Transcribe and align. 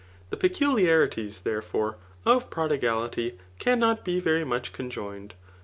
The 0.31 0.35
pecu 0.35 0.69
w 0.69 0.87
Harides, 0.87 1.43
therefore, 1.43 1.99
of 2.25 2.49
prodigality 2.49 3.37
oumot 3.59 4.03
be 4.03 4.19
very 4.19 4.43
much. 4.43 4.73
conjoined. 4.73 5.35